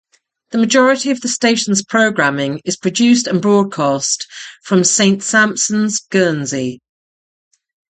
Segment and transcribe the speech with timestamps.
[0.49, 4.25] The majority of the station's programming is produced and broadcast
[4.63, 6.81] from Saint Sampson's, Guernsey.